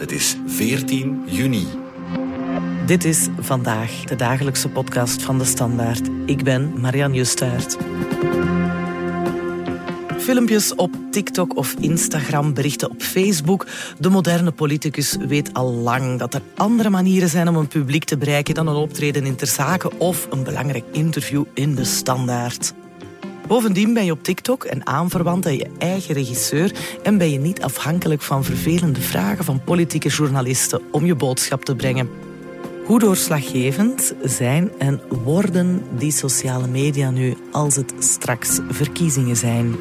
[0.00, 1.66] Het is 14 juni.
[2.86, 6.08] Dit is vandaag de dagelijkse podcast van de Standaard.
[6.26, 7.76] Ik ben Marianne Justaert.
[10.18, 13.66] Filmpjes op TikTok of Instagram, berichten op Facebook.
[13.98, 18.16] De moderne politicus weet al lang dat er andere manieren zijn om een publiek te
[18.16, 22.74] bereiken dan een optreden in ter zake of een belangrijk interview in de Standaard.
[23.50, 26.72] Bovendien ben je op TikTok een aanverwant aan je eigen regisseur
[27.02, 31.76] en ben je niet afhankelijk van vervelende vragen van politieke journalisten om je boodschap te
[31.76, 32.10] brengen.
[32.84, 39.76] Hoe doorslaggevend zijn en worden die sociale media nu als het straks verkiezingen zijn?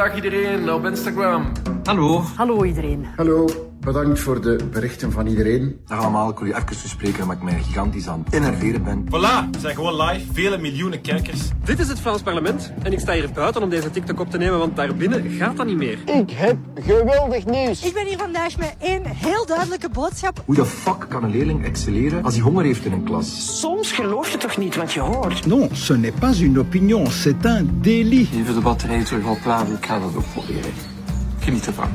[0.00, 1.52] Goeiedag iedereen op Instagram.
[1.84, 2.22] Hallo.
[2.36, 3.06] Hallo iedereen.
[3.16, 3.69] Hallo.
[3.80, 5.80] Bedankt voor de berichten van iedereen.
[5.86, 9.04] Dag allemaal, ik wil je even spreken omdat ik mij gigantisch aan het innerveren ben.
[9.04, 11.40] Voilà, we zijn gewoon live, vele miljoenen kijkers.
[11.64, 14.38] Dit is het Vlaams parlement en ik sta hier buiten om deze TikTok op te
[14.38, 15.98] nemen, want daarbinnen gaat dat niet meer.
[16.04, 17.84] Ik heb geweldig nieuws.
[17.84, 20.42] Ik ben hier vandaag met één heel duidelijke boodschap.
[20.44, 23.58] Hoe de fuck kan een leerling excelleren als hij honger heeft in een klas?
[23.60, 25.46] Soms geloof je toch niet wat je hoort?
[25.46, 28.28] Non, ce n'est pas une opinion, c'est un délit.
[28.34, 30.72] Even de batterij terug opladen, ik ga dat ook proberen.
[31.38, 31.88] Geniet ervan.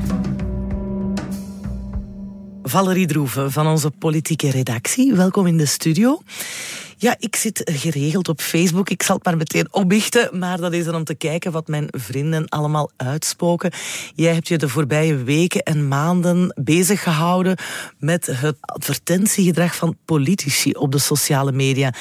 [2.76, 5.14] Valerie Droeven van onze politieke redactie.
[5.14, 6.22] Welkom in de studio.
[6.96, 8.90] Ja, ik zit geregeld op Facebook.
[8.90, 10.38] Ik zal het maar meteen opbichten.
[10.38, 13.70] Maar dat is dan om te kijken wat mijn vrienden allemaal uitspoken.
[14.14, 17.56] Jij hebt je de voorbije weken en maanden bezig gehouden
[17.98, 21.92] met het advertentiegedrag van politici op de sociale media.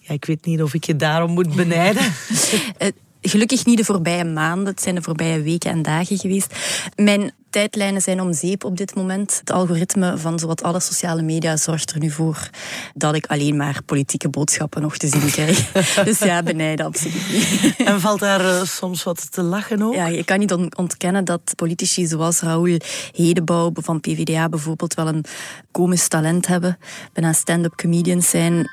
[0.00, 2.02] Ja, ik weet niet of ik je daarom moet benijden.
[3.26, 6.54] Gelukkig niet de voorbije maanden, het zijn de voorbije weken en dagen geweest.
[6.96, 9.36] Mijn tijdlijnen zijn om zeep op dit moment.
[9.40, 12.48] Het algoritme van zowat alle sociale media zorgt er nu voor
[12.94, 15.72] dat ik alleen maar politieke boodschappen nog te zien krijg.
[16.04, 17.74] dus ja, benijden absoluut niet.
[17.76, 19.94] En valt daar uh, soms wat te lachen ook?
[19.94, 22.78] Ja, je kan niet ontkennen dat politici zoals Raoul
[23.12, 25.24] Hedebouw van PvdA bijvoorbeeld wel een
[25.70, 26.78] komisch talent hebben.
[27.12, 28.68] Bijna stand-up comedians zijn.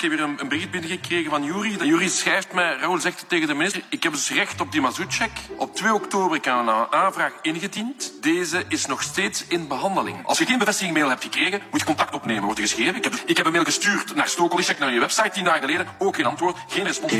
[0.00, 1.84] Ik heb hier een, een bericht binnengekregen van Jury.
[1.84, 5.30] Jury schrijft mij, Raoul zegt tegen de minister, ik heb dus recht op die mazoetcheck.
[5.56, 8.12] Op 2 oktober heb ik een aanvraag ingediend.
[8.20, 10.26] Deze is nog steeds in behandeling.
[10.26, 12.96] Als je geen bevestiging mail hebt gekregen, moet je contact opnemen, wordt er geschreven.
[12.96, 15.86] Ik heb, ik heb een mail gestuurd naar Stokolicek, naar je website, tien dagen geleden.
[15.98, 17.12] Ook geen antwoord, geen respons.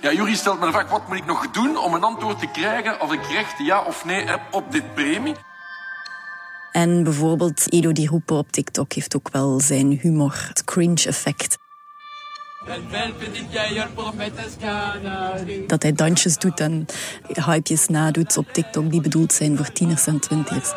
[0.00, 2.46] Ja, Jury stelt me de vraag, wat moet ik nog doen om een antwoord te
[2.46, 5.34] krijgen of ik recht ja of nee heb op dit premie?
[6.76, 11.58] En bijvoorbeeld Edo Di Rupo op TikTok heeft ook wel zijn humor, het cringe-effect.
[15.66, 16.86] Dat hij dansjes doet en
[17.34, 20.72] hypejes nadoet op TikTok die bedoeld zijn voor tieners en twintigers.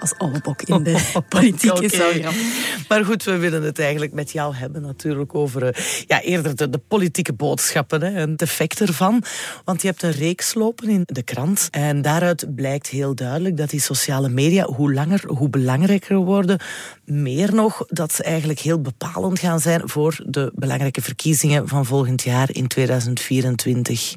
[0.00, 1.84] Als ouwebok in de politiek okay.
[1.84, 5.76] is Maar goed, we willen het eigenlijk met jou hebben natuurlijk over
[6.06, 9.22] ja, eerder de, de politieke boodschappen hè, en het effect ervan.
[9.64, 13.70] Want je hebt een reeks lopen in de krant en daaruit blijkt heel duidelijk dat
[13.70, 16.60] die sociale media hoe langer, hoe belangrijker worden.
[17.04, 22.22] Meer nog dat ze eigenlijk heel bepalend gaan zijn voor de belangrijke verkiezingen van volgend
[22.22, 24.14] jaar in 2024.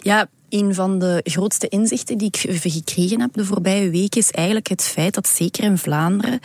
[0.00, 4.68] Ja, een van de grootste inzichten die ik gekregen heb de voorbije weken is eigenlijk
[4.68, 6.40] het feit dat zeker in Vlaanderen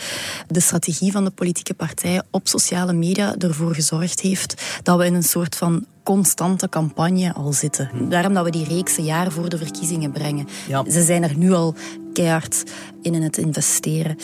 [0.47, 5.13] de strategie van de politieke partijen op sociale media ervoor gezorgd heeft dat we in
[5.13, 7.89] een soort van constante campagne al zitten.
[8.09, 10.47] Daarom dat we die reekse jaar voor de verkiezingen brengen.
[10.67, 10.83] Ja.
[10.89, 11.75] Ze zijn er nu al
[12.13, 12.63] keihard
[13.01, 14.17] in in het investeren.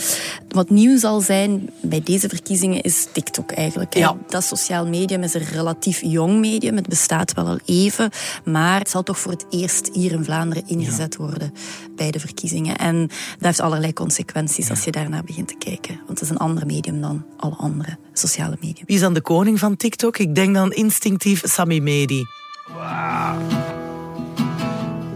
[0.48, 3.94] Wat nieuw zal zijn bij deze verkiezingen is TikTok eigenlijk.
[3.94, 4.18] Ja.
[4.28, 6.76] Dat sociaal medium is een relatief jong medium.
[6.76, 8.10] Het bestaat wel al even,
[8.46, 11.26] maar het zal toch voor het eerst hier in Vlaanderen ingezet ja.
[11.26, 11.54] worden
[11.96, 12.78] bij de verkiezingen.
[12.78, 15.96] En dat heeft allerlei consequenties als je daarnaar begint te kijken.
[15.96, 18.84] Want het is een ander medium dan alle andere sociale media.
[18.86, 20.18] Wie is dan de koning van TikTok?
[20.18, 21.42] Ik denk dan instinctief
[21.74, 22.26] Sami Medi.
[22.68, 23.52] Wow.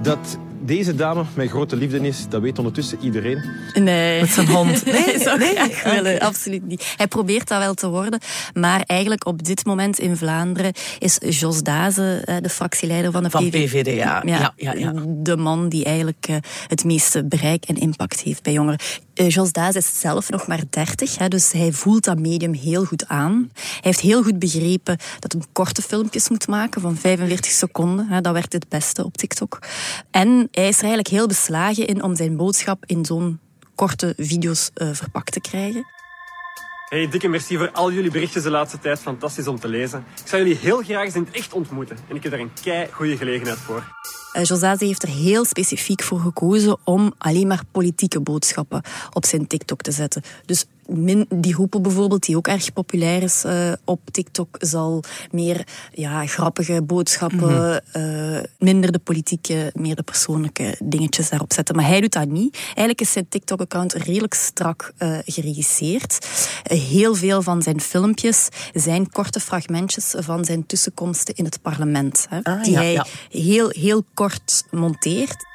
[0.01, 3.43] Dat deze dame mijn grote liefde is, dat weet ondertussen iedereen.
[3.73, 4.21] Nee.
[4.21, 4.85] Met zijn hond.
[4.85, 5.55] Nee, zou nee?
[5.83, 6.19] willen.
[6.19, 6.93] Absoluut niet.
[6.97, 8.19] Hij probeert dat wel te worden.
[8.53, 13.49] Maar eigenlijk op dit moment in Vlaanderen is Jos Daze de fractieleider van de van
[13.49, 13.83] PVV.
[13.83, 13.95] PVD.
[13.95, 14.21] Ja.
[14.25, 14.93] Ja, ja, ja.
[15.07, 16.27] De man die eigenlijk
[16.67, 18.79] het meeste bereik en impact heeft bij jongeren.
[19.25, 23.07] Jos Daze is zelf nog maar 30, hè, dus hij voelt dat medium heel goed
[23.07, 23.51] aan.
[23.53, 28.07] Hij heeft heel goed begrepen dat hij korte filmpjes moet maken van 45 seconden.
[28.07, 29.59] Hè, dat werkt het beste op TikTok.
[30.11, 33.39] En hij is er eigenlijk heel beslagen in om zijn boodschap in zo'n
[33.75, 35.96] korte video's uh, verpakt te krijgen.
[36.89, 38.99] Hey, dikke merci voor al jullie berichtjes de laatste tijd.
[38.99, 40.05] Fantastisch om te lezen.
[40.21, 41.97] Ik zou jullie heel graag eens in het echt ontmoeten.
[42.09, 43.83] En ik heb daar een kei goede gelegenheid voor.
[44.33, 48.81] Uh, heeft er heel specifiek voor gekozen om alleen maar politieke boodschappen
[49.13, 50.21] op zijn TikTok te zetten.
[50.45, 55.67] Dus min, die roepen bijvoorbeeld, die ook erg populair is uh, op TikTok, zal meer
[55.93, 58.35] ja, grappige boodschappen, mm -hmm.
[58.35, 61.75] uh, minder de politieke, meer de persoonlijke dingetjes daarop zetten.
[61.75, 62.55] Maar hij doet dat niet.
[62.65, 66.27] Eigenlijk is zijn TikTok-account redelijk strak uh, geregisseerd.
[66.63, 72.25] heel veel van zijn filmpjes zijn korte fragmentjes van zijn tussenkomsten in het parlement.
[72.29, 73.05] Hè, ah, die ja, hij ja.
[73.29, 75.45] heel, heel kort monteert.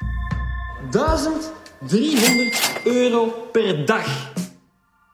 [0.91, 4.31] 1300 euro per dag.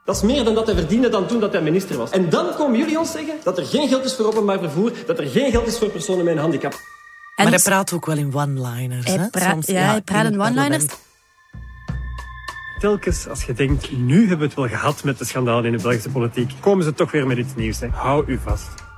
[0.09, 2.09] Dat is meer dan dat hij verdiende dan toen dat hij minister was.
[2.09, 5.19] En dan komen jullie ons zeggen dat er geen geld is voor openbaar vervoer, dat
[5.19, 6.71] er geen geld is voor personen met een handicap.
[6.71, 6.79] En
[7.35, 9.05] maar hij praat ook wel in one-liners.
[9.05, 10.85] Hij, pra Soms, ja, ja, hij praat in one-liners.
[12.79, 15.83] Telkens als je denkt, nu hebben we het wel gehad met de schandalen in de
[15.83, 17.79] Belgische politiek, komen ze toch weer met iets nieuws.
[17.79, 17.87] Hè.
[17.87, 18.88] Hou u vast.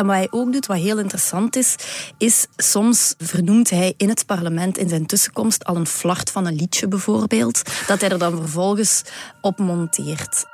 [0.00, 1.74] En wat hij ook doet, wat heel interessant is,
[2.18, 6.54] is soms vernoemt hij in het parlement in zijn tussenkomst al een flart van een
[6.54, 9.02] liedje bijvoorbeeld, dat hij er dan vervolgens
[9.40, 10.44] op monteert.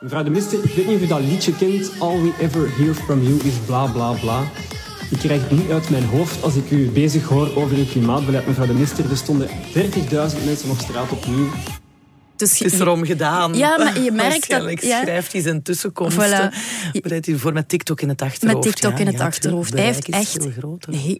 [0.00, 1.90] Mevrouw de minister, ik weet niet of u dat liedje kent.
[1.98, 4.42] All we ever hear from you is bla bla bla.
[5.10, 8.46] Ik krijg het niet uit mijn hoofd als ik u bezig hoor over uw klimaatbeleid,
[8.46, 9.10] mevrouw de minister.
[9.10, 11.48] Er stonden 30.000 mensen op straat opnieuw.
[12.36, 13.54] Dus het is erom gedaan.
[13.54, 14.82] Ja, maar je merkt dat...
[14.82, 15.02] Ja.
[15.02, 16.52] schrijft hij zijn tussenkomsten.
[16.52, 17.00] Voilà.
[17.00, 18.64] Bereidt hij voor met TikTok in het achterhoofd.
[18.64, 19.72] Met TikTok ja, in het ja, achterhoofd.
[19.72, 20.46] Hij heeft echt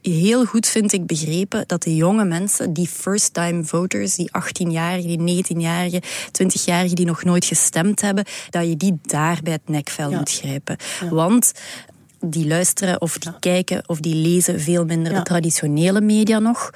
[0.02, 5.44] heel goed, vind ik, begrepen dat de jonge mensen, die first-time voters, die 18-jarigen, die
[5.44, 6.02] 19-jarigen,
[6.43, 10.76] 20-jarigen die nog nooit gestemd hebben, dat je die daar bij het nekvel moet grijpen.
[11.10, 11.52] Want
[12.20, 16.70] die luisteren of die kijken of die lezen veel minder de traditionele media nog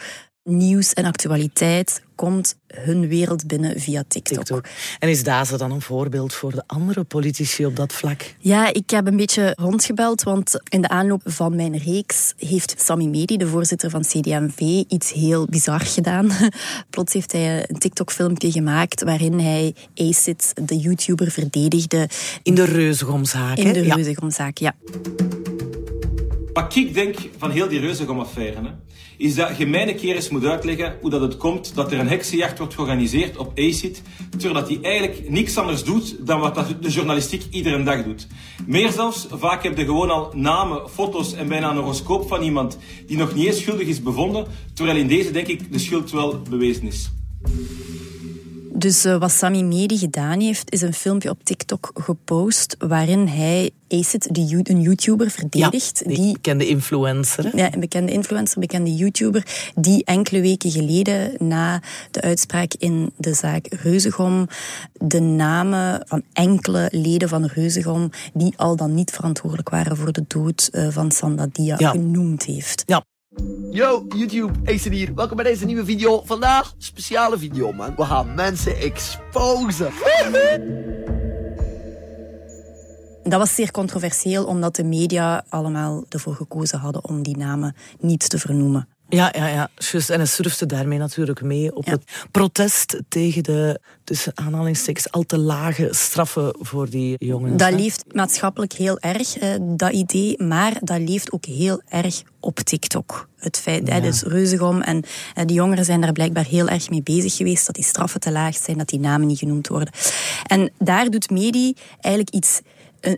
[0.49, 4.37] nieuws en actualiteit komt hun wereld binnen via TikTok.
[4.37, 4.67] TikTok.
[4.99, 8.35] En is Daze dan een voorbeeld voor de andere politici op dat vlak?
[8.39, 13.09] Ja, ik heb een beetje rondgebeld, want in de aanloop van mijn reeks heeft Sami
[13.09, 14.59] Medi, de voorzitter van CDMV,
[14.89, 16.31] iets heel bizar gedaan.
[16.91, 22.09] Plots heeft hij een TikTok-filmpje gemaakt waarin hij ACID, de YouTuber, verdedigde.
[22.43, 24.75] In de Reuzegomzaak, In de Reuzegomzaak, ja.
[26.53, 28.61] Wat ik denk van heel die Reuzegom-affaire,
[29.19, 32.09] is dat je een keer eens moet uitleggen hoe dat het komt dat er een
[32.09, 34.03] heksenjacht wordt georganiseerd op ACID,
[34.39, 38.27] terwijl hij eigenlijk niks anders doet dan wat de journalistiek iedere dag doet.
[38.67, 42.79] Meer zelfs, vaak heb je gewoon al namen, foto's en bijna een horoscoop van iemand
[43.07, 46.43] die nog niet eens schuldig is bevonden, terwijl in deze denk ik de schuld wel
[46.51, 47.11] bewezen is.
[48.79, 53.71] Dus uh, wat Sami Medi gedaan heeft, is een filmpje op TikTok gepost waarin hij
[53.89, 56.03] Acid, die, een YouTuber, verdedigt.
[56.07, 57.45] Ja, die bekende influencer.
[57.45, 57.51] Hè?
[57.55, 63.35] Ja, een bekende influencer, bekende YouTuber, die enkele weken geleden na de uitspraak in de
[63.35, 64.49] zaak Reuzegom
[64.93, 70.25] de namen van enkele leden van Reuzegom die al dan niet verantwoordelijk waren voor de
[70.29, 71.91] dood uh, van Sandadia ja.
[71.91, 72.83] genoemd heeft.
[72.87, 73.05] Ja.
[73.71, 75.15] Yo, YouTube, Ace hier.
[75.15, 76.23] Welkom bij deze nieuwe video.
[76.25, 77.95] Vandaag, speciale video, man.
[77.97, 79.93] We gaan mensen exposen.
[83.23, 88.29] Dat was zeer controversieel, omdat de media allemaal ervoor gekozen hadden om die namen niet
[88.29, 88.89] te vernoemen.
[89.09, 89.71] Ja, ja, ja.
[89.77, 90.11] Just.
[90.11, 91.93] En hij surfte daarmee natuurlijk mee op ja.
[91.93, 97.57] het protest tegen de, tussen aanhalingstekens, al te lage straffen voor die jongens.
[97.57, 103.29] Dat leeft maatschappelijk heel erg, dat idee, maar dat leeft ook heel erg op TikTok.
[103.37, 104.01] Het feit, ja.
[104.01, 105.05] dus Reuzegom en
[105.47, 108.57] de jongeren zijn daar blijkbaar heel erg mee bezig geweest, dat die straffen te laag
[108.57, 109.93] zijn, dat die namen niet genoemd worden.
[110.47, 112.61] En daar doet Medi eigenlijk iets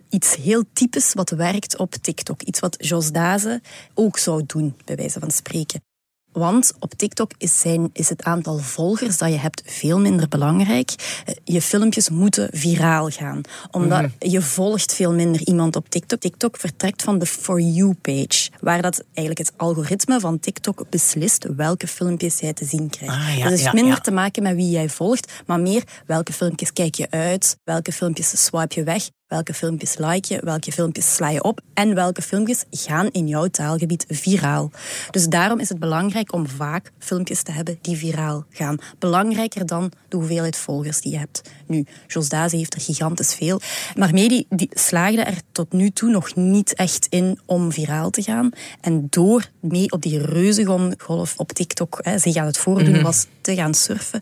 [0.08, 2.42] iets heel typisch wat werkt op TikTok.
[2.42, 3.60] Iets wat Jos Daze
[3.94, 5.80] ook zou doen, bij wijze van spreken.
[6.32, 10.90] Want op TikTok is, zijn, is het aantal volgers dat je hebt veel minder belangrijk.
[11.44, 13.40] Je filmpjes moeten viraal gaan.
[13.70, 14.12] Omdat mm.
[14.18, 16.20] je volgt veel minder iemand op TikTok.
[16.20, 18.50] TikTok vertrekt van de For You-page.
[18.60, 23.14] Waar dat eigenlijk het algoritme van TikTok beslist welke filmpjes jij te zien krijgt.
[23.14, 24.00] Ah, ja, het is ja, minder ja.
[24.00, 28.44] te maken met wie jij volgt, maar meer welke filmpjes kijk je uit, welke filmpjes
[28.44, 32.64] swipe je weg, welke filmpjes like je, welke filmpjes sla je op en welke filmpjes
[32.70, 34.70] gaan in jouw taalgebied viraal.
[35.10, 38.78] Dus daarom is het belangrijk om vaak filmpjes te hebben die viraal gaan.
[38.98, 41.42] Belangrijker dan de hoeveelheid volgers die je hebt.
[41.66, 43.60] Nu, Jos Daze heeft er gigantisch veel,
[43.96, 48.22] maar Medi die slaagde er tot nu toe nog niet echt in om viraal te
[48.22, 48.50] gaan.
[48.80, 53.26] En door mee op die reuzegom golf op TikTok hè, zich aan het voordoen was
[53.40, 54.20] te gaan surfen,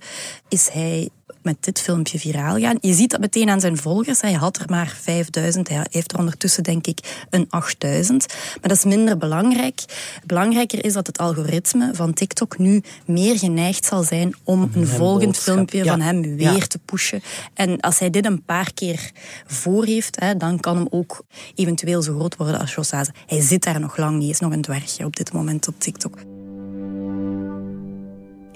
[0.49, 1.09] is hij
[1.49, 2.79] met dit filmpje viraal gaan.
[2.81, 4.21] Je ziet dat meteen aan zijn volgers.
[4.21, 8.27] Hij had er maar 5000, hij heeft er ondertussen denk ik een 8000.
[8.29, 9.85] Maar dat is minder belangrijk.
[10.27, 15.37] Belangrijker is dat het algoritme van TikTok nu meer geneigd zal zijn om een volgend
[15.37, 17.23] filmpje van hem weer te pushen.
[17.55, 19.11] En als hij dit een paar keer
[19.47, 21.25] voor heeft, hè, dan kan hem ook
[21.55, 23.13] eventueel zo groot worden als Jossaze.
[23.27, 26.38] Hij zit daar nog lang niet, is nog een dwergje op dit moment op TikTok.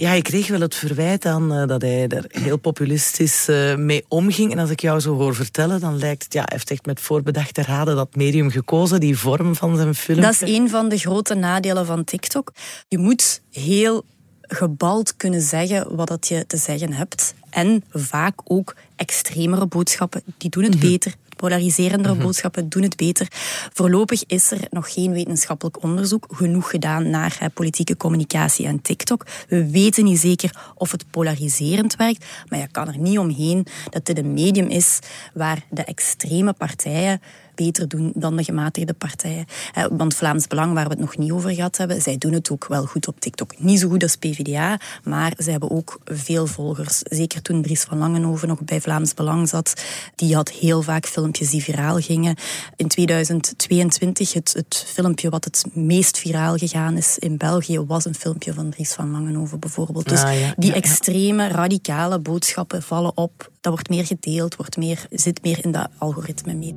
[0.02, 4.04] Ja, ik kreeg wel het verwijt aan uh, dat hij er heel populistisch uh, mee
[4.08, 4.52] omging.
[4.52, 7.00] En als ik jou zo hoor vertellen, dan lijkt het, ja, hij heeft echt met
[7.00, 10.20] voorbedachte raden dat medium gekozen, die vorm van zijn film.
[10.20, 12.52] Dat is een van de grote nadelen van TikTok.
[12.88, 14.04] Je moet heel
[14.40, 17.34] gebald kunnen zeggen wat dat je te zeggen hebt.
[17.50, 20.90] En vaak ook extremere boodschappen, die doen het mm -hmm.
[20.90, 22.24] beter polariserendere mm-hmm.
[22.26, 23.26] boodschappen doen het beter.
[23.72, 29.26] Voorlopig is er nog geen wetenschappelijk onderzoek genoeg gedaan naar hè, politieke communicatie en TikTok.
[29.48, 34.06] We weten niet zeker of het polariserend werkt, maar je kan er niet omheen dat
[34.06, 34.98] dit een medium is
[35.34, 37.20] waar de extreme partijen
[37.54, 39.46] beter doen dan de gematigde partijen.
[39.90, 42.66] Want Vlaams Belang, waar we het nog niet over gehad hebben, zij doen het ook
[42.66, 43.58] wel goed op TikTok.
[43.58, 46.98] Niet zo goed als PvdA, maar zij hebben ook veel volgers.
[46.98, 49.82] Zeker toen Dries van Langenhoven nog bij Vlaams Belang zat,
[50.14, 52.36] die had heel vaak filmpjes die viraal gingen.
[52.76, 58.14] In 2022, het, het filmpje wat het meest viraal gegaan is in België, was een
[58.14, 60.08] filmpje van Dries van Langenhoven bijvoorbeeld.
[60.08, 63.50] Dus Ah, ja, die extreme, radicale boodschappen vallen op.
[63.60, 66.74] Dat wordt meer gedeeld, wordt meer, zit meer in dat algoritme mee.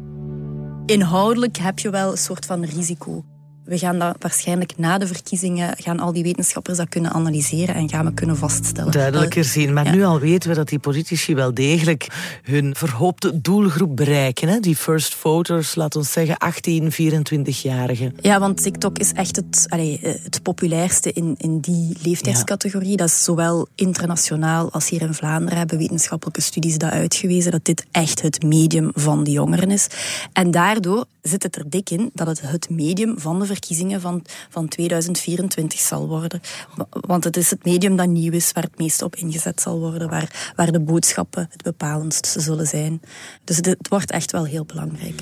[0.85, 3.23] Inhoudelijk heb je wel een soort van risico.
[3.65, 7.89] We gaan dat waarschijnlijk na de verkiezingen, gaan al die wetenschappers dat kunnen analyseren en
[7.89, 8.91] gaan we kunnen vaststellen.
[8.91, 9.73] Duidelijker Dat- zien.
[9.73, 9.91] Maar Ja.
[9.91, 12.07] nu al weten we dat die politici wel degelijk
[12.43, 14.47] hun verhoopte doelgroep bereiken.
[14.47, 14.59] Hè?
[14.59, 18.13] Die first voters, laten we zeggen 18, 24-jarigen.
[18.21, 22.97] Ja, want TikTok is echt het, allee, eh, het populairste in, in die leeftijdscategorie.
[22.97, 27.85] Dat is zowel internationaal als hier in Vlaanderen hebben wetenschappelijke studies dat uitgewezen, dat dit
[27.91, 29.87] echt het medium van de jongeren is.
[30.33, 34.25] En daardoor zit het er dik in dat het het medium van de verkiezingen van,
[34.49, 36.41] van 2024 zal worden.
[36.75, 39.79] Wa- Want het is het medium dat nieuw is, waar het meest op ingezet zal
[39.79, 43.01] worden, waar, waar de boodschappen het bepalendst zullen zijn.
[43.43, 45.21] Dus het wordt echt wel heel belangrijk.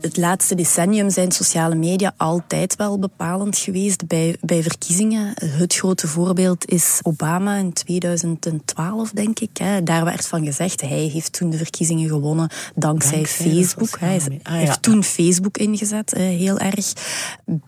[0.00, 5.32] Het laatste decennium zijn sociale media altijd wel bepalend geweest bij, bij verkiezingen.
[5.34, 9.56] Het grote voorbeeld is Obama in 2012, denk ik.
[9.56, 9.82] Hè.
[9.82, 13.98] Daar werd van gezegd, hij heeft toen de verkiezingen gewonnen dankzij, Dankzij Facebook.
[14.00, 16.92] Hij heeft toen Facebook ingezet, heel erg.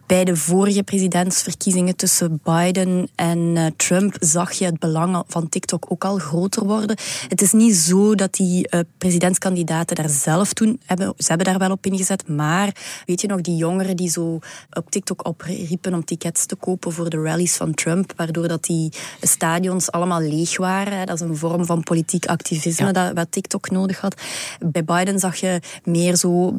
[0.07, 5.87] Bij de vorige presidentsverkiezingen tussen Biden en eh, Trump zag je het belang van TikTok
[5.89, 6.97] ook al groter worden.
[7.29, 11.59] Het is niet zo dat die eh, presidentskandidaten daar zelf toen hebben, ze hebben daar
[11.59, 14.39] wel op ingezet, maar weet je nog, die jongeren die zo
[14.71, 18.93] op TikTok opriepen om tickets te kopen voor de rallies van Trump, waardoor dat die
[19.21, 21.07] stadions allemaal leeg waren.
[21.07, 24.21] Dat is een vorm van politiek activisme dat wat TikTok nodig had.
[24.61, 26.55] Bij Biden zag je meer zo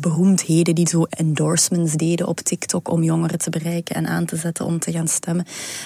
[0.00, 4.64] beroemdheden die zo endorsements deden op TikTok om jongeren te bereiken en aan te zetten
[4.64, 5.44] om te gaan stemmen.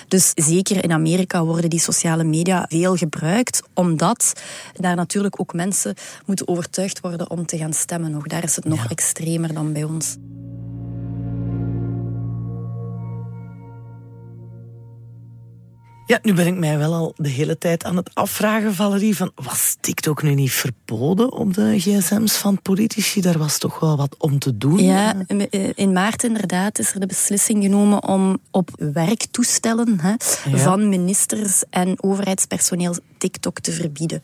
[0.08, 4.32] Dus zeker in Amerika worden die sociale media veel gebruikt, omdat
[4.74, 5.94] daar natuurlijk ook mensen
[6.26, 8.10] moeten overtuigd worden om te gaan stemmen.
[8.10, 10.16] Nog daar is het nog extremer dan bij ons.
[16.08, 19.30] Ja, nu ben ik mij wel al de hele tijd aan het afvragen, Valerie, van
[19.34, 23.20] was TikTok nu niet verboden op de gsm's van politici?
[23.20, 24.78] Daar was toch wel wat om te doen?
[24.82, 25.14] Ja,
[25.74, 30.14] in maart inderdaad is er de beslissing genomen om op werktoestellen hè,
[30.50, 30.56] Ja.
[30.58, 34.20] van ministers en overheidspersoneel TikTok te verbieden.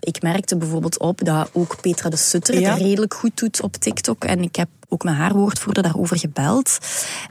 [0.00, 2.70] Ik merkte bijvoorbeeld op dat ook Petra de Sutter Ja.
[2.70, 4.24] het redelijk goed doet op TikTok.
[4.24, 6.78] En ik heb ook met haar woordvoerder daarover gebeld.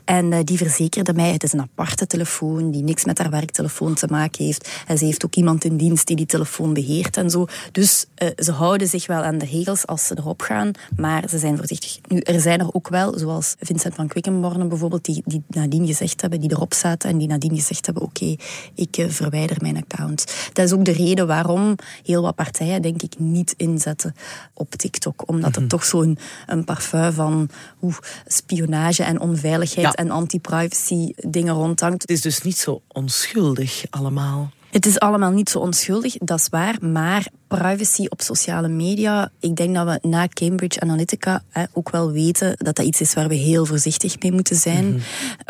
[0.06, 3.94] En eh, die verzekerde mij, het is een aparte telefoon die niks met haar werktelefoon
[3.94, 4.70] te maken heeft.
[4.88, 7.48] En ze heeft ook iemand in dienst die die telefoon beheert en zo.
[7.72, 11.38] Dus eh, ze houden zich wel aan de regels als ze erop gaan, maar ze
[11.38, 12.00] zijn voorzichtig.
[12.08, 16.22] Nu, er zijn er ook wel, zoals Vincent van Quickenborne bijvoorbeeld, die, die nadien gezegd
[16.22, 18.36] hebben, die erop zaten en die nadien gezegd hebben, oké,
[18.76, 20.50] ik eh, verwijder mijn account.
[20.54, 24.16] Dat is ook de reden waarom heel wat partijen, denk ik, niet inzetten
[24.54, 25.24] op TikTok.
[25.30, 27.47] Omdat het toch zo'n een parfum van
[27.82, 29.94] oeh, spionage en onveiligheid Ja.
[29.94, 32.02] en anti-privacy dingen rondhangt.
[32.02, 34.52] Het is dus niet zo onschuldig allemaal.
[34.72, 36.76] Het is allemaal niet zo onschuldig, dat is waar.
[36.82, 42.12] Maar privacy op sociale media, ik denk dat we na Cambridge Analytica hè, ook wel
[42.12, 45.02] weten dat dat iets is waar we heel voorzichtig mee moeten zijn.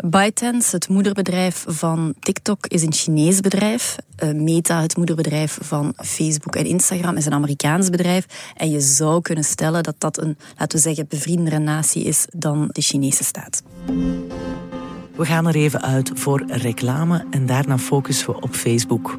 [0.06, 3.96] ByteDance, het moederbedrijf van TikTok, is een Chinees bedrijf.
[4.16, 8.26] Eh, Meta, het moederbedrijf van Facebook en Instagram, is een Amerikaans bedrijf.
[8.56, 12.68] En je zou kunnen stellen dat dat een, laten we zeggen, bevriendere natie is dan
[12.72, 13.62] de Chinese staat.
[15.18, 19.18] We gaan er even uit voor reclame en daarna focussen we op Facebook.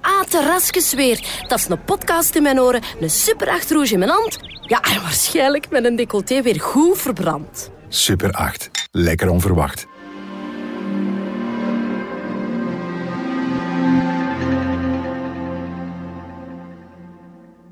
[0.00, 1.44] Ah, weer.
[1.48, 4.38] Dat is een podcast in mijn oren, een super acht rouge in mijn hand.
[4.60, 7.70] Ja, en waarschijnlijk met een decolleté weer goed verbrand.
[7.88, 8.70] Super 8.
[8.90, 9.86] Lekker onverwacht.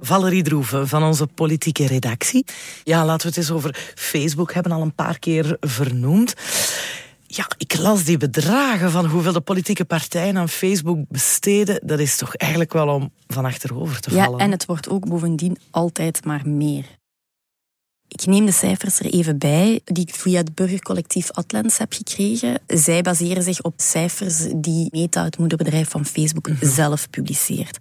[0.08, 2.44] Valerie Droeven van onze politieke redactie.
[2.84, 6.34] Ja, laten we het eens over Facebook hebben, al een paar keer vernoemd.
[7.26, 11.80] Ja, ik las die bedragen van hoeveel de politieke partijen aan Facebook besteden.
[11.84, 14.38] Dat is toch eigenlijk wel om van achterover te vallen.
[14.38, 16.84] Ja, en het wordt ook bovendien altijd maar meer.
[18.08, 22.60] Ik neem de cijfers er even bij, die ik via het burgercollectief Atlans heb gekregen.
[22.66, 26.66] Zij baseren zich op cijfers die Meta, het moederbedrijf van Facebook, mhm.
[26.66, 27.78] zelf publiceert.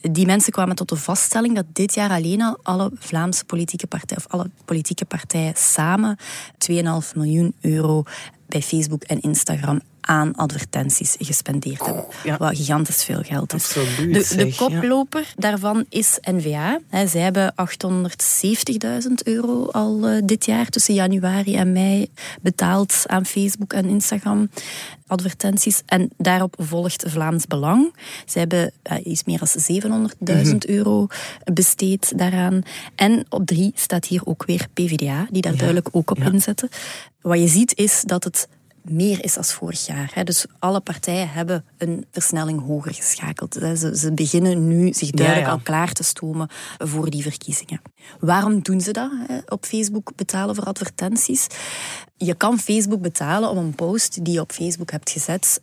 [0.00, 4.24] Die mensen kwamen tot de vaststelling dat dit jaar alleen al alle Vlaamse politieke partijen,
[4.24, 6.18] of alle politieke partijen samen
[6.70, 6.76] 2,5
[7.14, 8.02] miljoen euro
[8.46, 12.04] bij Facebook en Instagram aan advertenties gespendeerd hebben.
[12.24, 13.72] Oh, Wat gigantisch veel geld is.
[13.72, 16.78] de, de koploper daarvan is NVA.
[17.06, 17.54] Zij hebben
[19.06, 24.48] 870.000 euro al uh, dit jaar tussen januari en mei betaald aan Facebook en Instagram
[25.12, 25.82] advertenties.
[25.86, 27.94] En daarop volgt Vlaams Belang.
[28.26, 30.56] Zij hebben uh, iets meer dan 700.000 mhm.
[30.66, 31.06] euro
[31.52, 32.62] besteed daaraan.
[32.94, 36.68] En op drie staat hier ook weer PvdA, die daar duidelijk ook op inzetten.
[37.20, 38.48] Wat je ziet is dat het
[38.82, 40.24] meer is als vorig jaar.
[40.24, 43.54] Dus alle partijen hebben een versnelling hoger geschakeld.
[43.54, 47.80] Ze, ze beginnen nu zich duidelijk al klaar te stomen voor die verkiezingen.
[48.20, 49.10] Waarom doen ze dat?
[49.48, 51.46] Op Facebook betalen voor advertenties.
[52.24, 55.60] Je kan Facebook betalen om een post die je op Facebook hebt gezet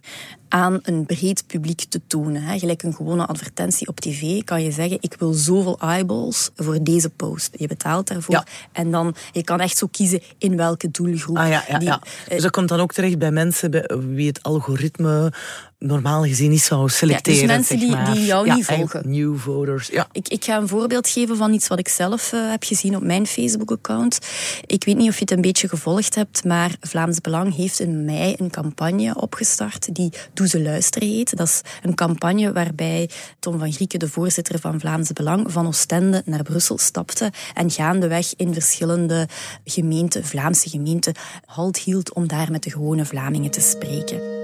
[0.49, 2.41] aan een breed publiek te tonen.
[2.41, 2.59] Hè.
[2.59, 7.09] Gelijk een gewone advertentie op tv kan je zeggen, ik wil zoveel eyeballs voor deze
[7.09, 7.49] post.
[7.57, 8.43] Je betaalt daarvoor.
[8.71, 11.37] En dan, je kan echt zo kiezen in welke doelgroep.
[11.37, 12.01] Ah, ja, ja, die, ja.
[12.27, 15.33] Dus dat komt dan ook terecht bij mensen bij wie het algoritme
[15.79, 17.39] normaal gezien niet zou selecteren.
[17.39, 19.09] Ja, dus mensen die, die jou niet volgen.
[19.09, 19.87] New voters.
[19.87, 20.07] Ja.
[20.11, 23.03] Ik, ik ga een voorbeeld geven van iets wat ik zelf uh, heb gezien op
[23.03, 24.19] mijn Facebook-account.
[24.65, 28.05] Ik weet niet of je het een beetje gevolgd hebt, maar Vlaams Belang heeft in
[28.05, 31.37] mei een campagne opgestart die Doe ze luisteren heet.
[31.37, 33.09] Dat is een campagne waarbij
[33.39, 38.33] Tom van Grieken, de voorzitter van Vlaams Belang, van Oostende naar Brussel stapte en gaandeweg
[38.35, 39.27] in verschillende
[39.63, 41.13] gemeenten, Vlaamse gemeenten,
[41.45, 44.38] halt hield om daar met de gewone Vlamingen te spreken.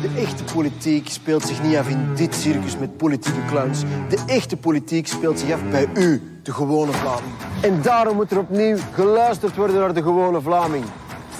[0.00, 3.80] De echte politiek speelt zich niet af in dit circus met politieke clowns.
[4.08, 7.34] De echte politiek speelt zich af bij u, de gewone Vlaming.
[7.62, 10.84] En daarom moet er opnieuw geluisterd worden naar de gewone Vlaming.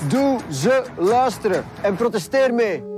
[0.09, 2.97] Doe ze luisteren en protesteer mee.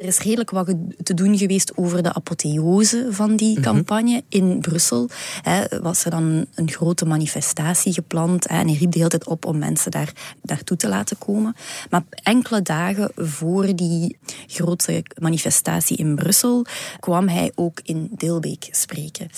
[0.00, 3.62] Er is redelijk wat te doen geweest over de apotheose van die mhm.
[3.62, 4.22] campagne.
[4.28, 5.08] In Brussel
[5.42, 8.48] hè, was er dan een grote manifestatie gepland.
[8.48, 11.56] Hè, en hij riep de hele tijd op om mensen daar naartoe te laten komen.
[11.90, 16.64] Maar enkele dagen voor die grote manifestatie in Brussel
[17.00, 19.30] kwam hij ook in Dilbeek spreken.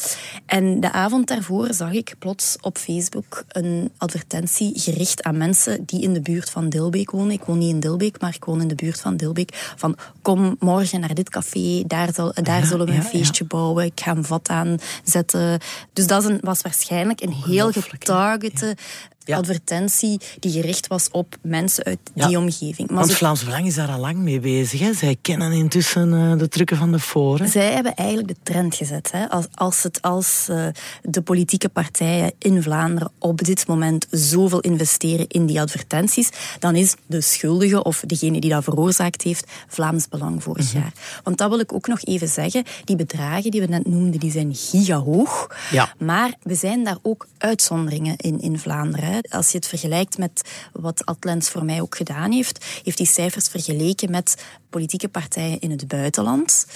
[0.46, 6.02] En de avond daarvoor zag ik plots op Facebook een advertentie gericht aan mensen die
[6.02, 7.30] in de buurt van Dilbeek wonen.
[7.30, 9.72] Ik woon niet in Dilbeek, maar ik woon in de buurt van Dilbeek.
[9.76, 14.00] Van kom morgen naar dit café, daar, zal, daar zullen we een feestje bouwen, ik
[14.00, 15.60] ga een vat aanzetten.
[15.92, 18.76] Dus dat was waarschijnlijk een heel getargete
[19.26, 22.90] advertentie die gericht was op mensen uit die omgeving.
[22.90, 24.80] Maar Want Vlaams Belang is daar al lang mee bezig.
[24.80, 24.94] Hè?
[24.94, 27.48] Zij kennen intussen uh, de trucken van de foren.
[27.48, 29.12] Zij hebben eigenlijk de trend gezet.
[29.12, 29.30] Hè?
[29.30, 30.66] Als, als, het, als uh,
[31.02, 36.94] de politieke partijen in Vlaanderen op dit moment zoveel investeren in die advertenties, dan is
[37.06, 40.82] de schuldige of degene die dat veroorzaakt heeft Vlaams Belang vorig mhm.
[40.82, 40.92] jaar.
[41.22, 42.64] Want dat wil ik ook nog even zeggen.
[42.84, 45.56] Die bedragen die we net noemden, die zijn gigahoog.
[45.70, 45.94] Ja.
[45.98, 49.11] Maar we zijn daar ook uitzonderingen in, in Vlaanderen.
[49.28, 53.48] Als je het vergelijkt met wat Atlens voor mij ook gedaan heeft, heeft die cijfers
[53.48, 56.66] vergeleken met politieke partijen in het buitenland.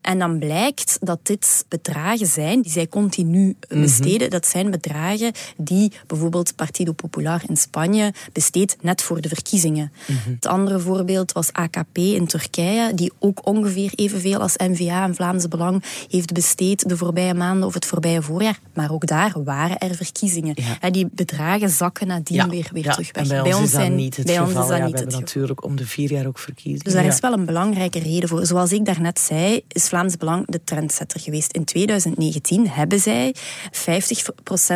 [0.00, 3.80] En dan blijkt dat dit bedragen zijn die zij continu mhm.
[3.80, 4.30] besteden.
[4.30, 9.92] Dat zijn bedragen die bijvoorbeeld Partido Popular in Spanje besteedt net voor de verkiezingen.
[10.06, 10.30] Mhm.
[10.34, 15.48] Het andere voorbeeld was AKP in Turkije, die ook ongeveer evenveel als NVA en Vlaamse
[15.48, 18.58] Belang heeft besteed de voorbije maanden of het voorbije voorjaar.
[18.74, 20.54] Maar ook daar waren er verkiezingen.
[20.90, 23.28] Die bedragen zakken nadien weer, weer terug weg.
[23.28, 24.62] bij, ons, is dat zijn, niet het bij geval.
[24.62, 26.84] Ons is dat niet we hebben natuurlijk om de vier jaar ook verkiezingen.
[26.84, 28.46] Dus daar is wel een belangrijke reden voor.
[28.46, 31.52] Zoals ik daarnet zei, is Vlaams Belang de trendsetter geweest.
[31.52, 33.36] In 2019 hebben zij 50%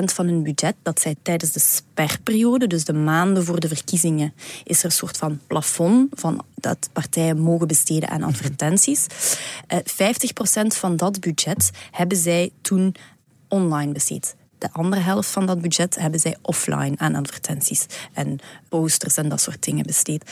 [0.04, 4.78] van hun budget dat zij tijdens de sperperiode, dus de maanden voor de verkiezingen, is
[4.78, 9.06] er een soort van plafond van dat partijen mogen besteden aan advertenties.
[9.06, 9.06] 50%
[9.66, 12.94] eh, van dat budget hebben zij toen
[13.48, 19.16] online besteed de andere helft van dat budget hebben zij offline aan advertenties en posters
[19.16, 20.30] en dat soort dingen besteed.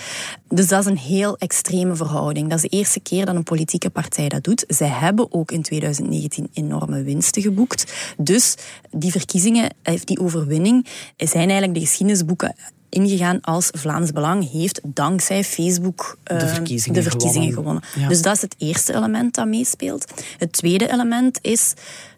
[0.48, 2.48] Dus dat is een heel extreme verhouding.
[2.48, 4.64] Dat is de eerste keer dat een politieke partij dat doet.
[4.68, 7.92] Zij hebben ook in 2019 enorme winsten geboekt.
[8.16, 8.54] Dus
[8.90, 10.86] die verkiezingen, eh, die overwinning,
[11.16, 12.54] zijn eigenlijk de geschiedenisboeken
[12.88, 17.82] ingegaan als Vlaams Belang heeft dankzij Facebook uh, de verkiezingen, de verkiezingen gewonnen.
[17.82, 18.08] gewonnen.
[18.08, 20.12] Dus dat is het eerste element dat meespeelt.
[20.38, 21.74] Het tweede element is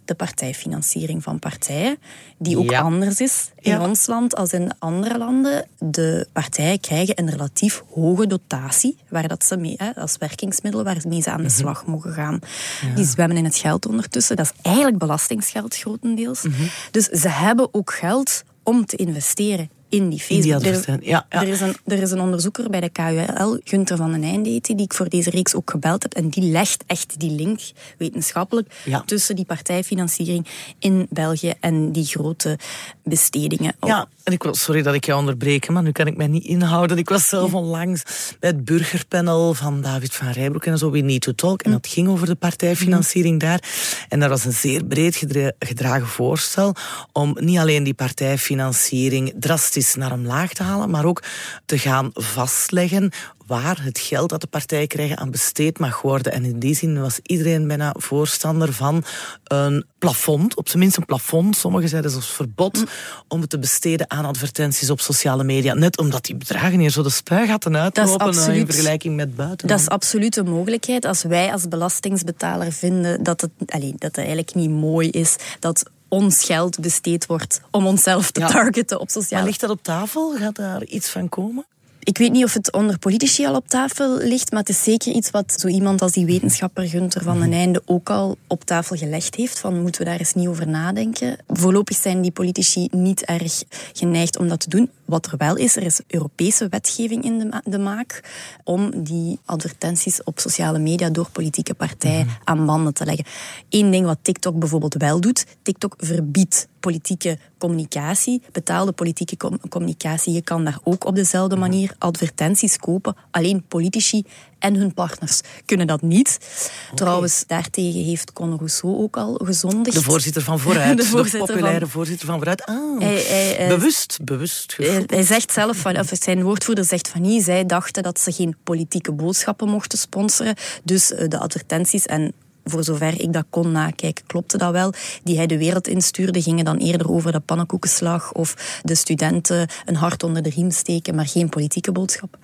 [0.08, 1.98] de partijfinanciering van partijen,
[2.38, 3.88] die ook anders is in ja.
[3.88, 5.66] ons land als in andere landen.
[5.78, 11.22] De partijen krijgen een relatief hoge dotatie, waar dat ze mee, hè, als werkingsmiddel waarmee
[11.22, 12.38] ze aan de slag mogen gaan.
[12.82, 12.94] Ja.
[12.94, 14.36] Die zwemmen in het geld ondertussen.
[14.36, 16.42] Dat is eigenlijk belastingsgeld grotendeels.
[16.42, 16.52] -hmm.
[16.90, 20.62] Dus ze hebben ook geld om te investeren in die Facebook.
[20.62, 21.42] In die er, ja, ja.
[21.42, 24.64] Er, is een, er is een onderzoeker bij de KUL, Gunther van den Einde heet
[24.64, 26.14] die, die ik voor deze reeks ook gebeld heb.
[26.14, 27.60] En die legt echt die link,
[27.98, 29.02] wetenschappelijk, ja.
[29.06, 30.46] tussen die partijfinanciering
[30.78, 32.58] in België en die grote
[33.04, 33.74] bestedingen.
[33.80, 36.44] Ja, en ik was, sorry dat ik jou onderbreek, maar nu kan ik mij niet
[36.44, 36.98] inhouden.
[36.98, 38.02] Ik was zelf onlangs
[38.40, 41.62] bij het burgerpanel van David van Rijbroek en zo, We Need to Talk.
[41.62, 43.62] En dat ging over de partijfinanciering daar.
[44.08, 45.24] En daar was een zeer breed
[45.58, 46.74] gedragen voorstel
[47.12, 51.22] om niet alleen die partijfinanciering drastisch naar omlaag te halen, maar ook
[51.66, 53.12] te gaan vastleggen
[53.48, 56.32] waar het geld dat de partijen krijgen aan besteed mag worden.
[56.32, 59.04] En in die zin was iedereen bijna voorstander van
[59.44, 62.84] een plafond, op zijn minst een plafond, sommigen zeiden zelfs verbod,
[63.28, 65.74] om het te besteden aan advertenties op sociale media.
[65.74, 69.68] Net omdat die bedragen hier zo de spuigaten uitlopen absoluut, in vergelijking met buiten.
[69.68, 71.04] Dat is absoluut een mogelijkheid.
[71.04, 75.90] Als wij als belastingsbetaler vinden dat het, allez, dat het eigenlijk niet mooi is dat
[76.08, 78.46] ons geld besteed wordt om onszelf te ja.
[78.46, 79.42] targeten op sociale...
[79.42, 80.36] Maar ligt dat op tafel?
[80.36, 81.66] Gaat daar iets van komen?
[82.08, 85.12] Ik weet niet of het onder politici al op tafel ligt, maar het is zeker
[85.12, 88.96] iets wat zo iemand als die wetenschapper Gunther van den Einde ook al op tafel
[88.96, 89.58] gelegd heeft.
[89.58, 91.36] Van moeten we daar eens niet over nadenken?
[91.46, 94.90] Voorlopig zijn die politici niet erg geneigd om dat te doen.
[95.04, 98.22] Wat er wel is, er is Europese wetgeving in de, de maak
[98.64, 102.32] om die advertenties op sociale media door politieke partijen mm.
[102.44, 103.24] aan banden te leggen.
[103.68, 110.32] Eén ding wat TikTok bijvoorbeeld wel doet, TikTok verbiedt politieke communicatie, betaalde politieke com communicatie.
[110.32, 113.16] Je kan daar ook op dezelfde manier advertenties kopen.
[113.30, 114.24] Alleen politici
[114.58, 116.38] en hun partners kunnen dat niet.
[116.82, 116.94] Okay.
[116.94, 119.96] Trouwens, daartegen heeft Conor Rousseau ook al gezondigd.
[119.96, 121.88] De voorzitter van Vooruit, de, voorzitter de populaire van...
[121.88, 122.64] voorzitter van Vooruit.
[122.64, 124.74] Ah, hij, hij, bewust, bewust.
[124.76, 128.32] Hij, hij, zegt zelf, van, of zijn woordvoerder zegt van niet, zij dachten dat ze
[128.32, 130.54] geen politieke boodschappen mochten sponsoren.
[130.84, 132.32] Dus uh, de advertenties en
[132.64, 134.92] voor zover ik dat kon nakijken, klopte dat wel.
[135.22, 139.96] Die hij de wereld instuurde, gingen dan eerder over de pannenkoekenslag of de studenten een
[139.96, 142.38] hart onder de riem steken, maar geen politieke boodschap.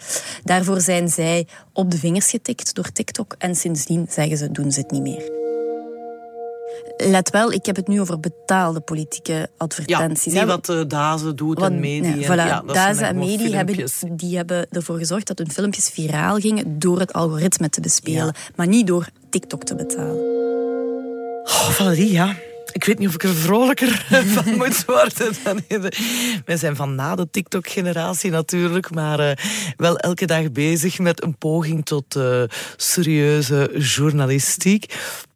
[0.44, 4.81] Daarvoor zijn zij op de vingers getikt door TikTok en sindsdien zeggen ze, doen ze
[4.81, 5.43] het niet meer.
[6.96, 10.33] Let wel, ik heb het nu over betaalde politieke advertenties.
[10.33, 12.09] Ja, niet wat uh, Dazen doet en Medi.
[12.09, 16.38] Nee, voilà, ja, Dazen en Medi hebben, die hebben ervoor gezorgd dat hun filmpjes viraal
[16.38, 18.24] gingen door het algoritme te bespelen.
[18.24, 18.35] Ja.
[18.55, 20.16] Maar niet door TikTok te betalen.
[21.44, 22.35] Oh, Valerie, ja.
[22.72, 25.33] Ik weet niet of ik er vrolijker van moet worden.
[25.44, 25.61] Dan
[26.44, 29.31] Wij zijn van na de TikTok-generatie natuurlijk, maar uh,
[29.77, 32.42] wel elke dag bezig met een poging tot uh,
[32.77, 34.94] serieuze journalistiek.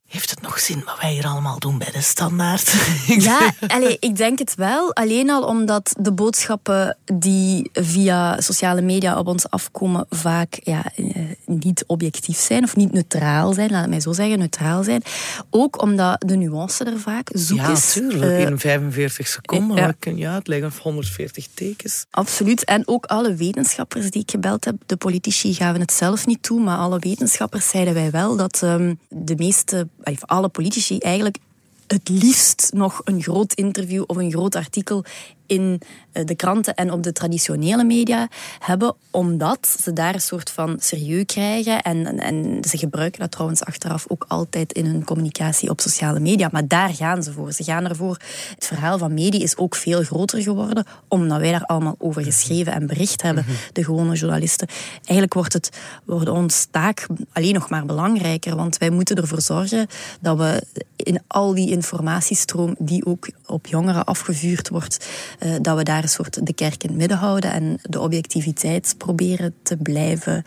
[0.08, 2.74] Heeft het nog zin wat wij hier allemaal doen bij de standaard?
[3.06, 3.52] Ja,
[3.98, 4.94] ik denk het wel.
[4.94, 11.04] Alleen al omdat de boodschappen die via sociale media op ons afkomen vaak ja, eh,
[11.46, 15.02] niet objectief zijn of niet neutraal zijn, laat het mij zo zeggen, neutraal zijn.
[15.50, 17.94] Ook omdat de nuance er vaak zoek ja, is.
[17.94, 18.32] Ja, natuurlijk.
[18.32, 19.94] Uh, in 45 seconden ja.
[19.98, 22.06] kun je uitleggen of 140 tekens.
[22.10, 22.64] Absoluut.
[22.64, 26.60] En ook alle wetenschappers die ik gebeld heb, de politici gaven het zelf niet toe,
[26.60, 29.88] maar alle wetenschappers zeiden wij wel dat um, de meeste
[30.20, 31.38] alle politici eigenlijk
[31.86, 35.04] het liefst nog een groot interview of een groot artikel
[35.48, 35.80] in
[36.12, 40.76] eh, de kranten en op de traditionele media hebben, omdat ze daar een soort van
[40.80, 41.82] serieus krijgen.
[41.82, 46.48] En, en ze gebruiken dat trouwens achteraf ook altijd in hun communicatie op sociale media.
[46.52, 47.52] Maar daar gaan ze voor.
[47.52, 48.20] Ze gaan ervoor.
[48.54, 52.72] Het verhaal van media is ook veel groter geworden, omdat wij daar allemaal over geschreven
[52.72, 54.68] en bericht hebben, de gewone journalisten.
[54.94, 59.86] Eigenlijk wordt, het, wordt ons taak alleen nog maar belangrijker, want wij moeten ervoor zorgen
[60.20, 60.62] dat we
[60.96, 65.06] in al die informatiestroom die ook op jongeren afgevuurd wordt,
[65.42, 68.94] uh, dat we daar een soort de kerk in het midden houden en de objectiviteit
[68.98, 70.42] proberen te blijven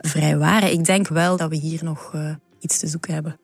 [0.00, 0.72] vrijwaren.
[0.72, 3.38] Ik denk wel dat we hier nog uh, iets te zoeken hebben.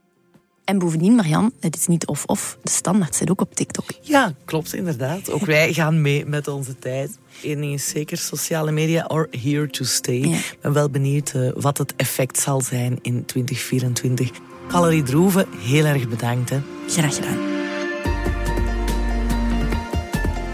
[0.65, 2.59] En bovendien, Marian, het is niet of-of.
[2.63, 3.85] De standaard zit ook op TikTok.
[4.01, 5.31] Ja, klopt, inderdaad.
[5.31, 7.19] Ook wij gaan mee met onze tijd.
[7.43, 10.17] Eén ding is zeker, sociale media are here to stay.
[10.17, 10.39] Ik ja.
[10.61, 14.31] ben wel benieuwd uh, wat het effect zal zijn in 2024.
[14.69, 16.51] Valerie Droeven, heel erg bedankt.
[16.51, 16.61] Hè.
[16.89, 17.52] Graag gedaan.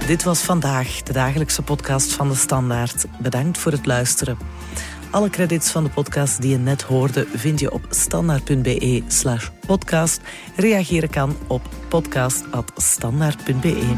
[0.08, 3.06] Dit was vandaag de dagelijkse podcast van de Standaard.
[3.18, 4.38] Bedankt voor het luisteren.
[5.10, 10.20] Alle credits van de podcast die je net hoorde vind je op standaard.be slash podcast.
[10.56, 13.96] Reageren kan op podcast.standaard.be.